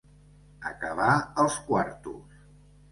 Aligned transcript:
Acabar 0.69 1.11
els 1.45 1.61
quartos. 1.69 2.43